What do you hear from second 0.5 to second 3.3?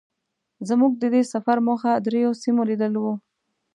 زمونږ د دې سفر موخه درېيو سیمو لیدل وو.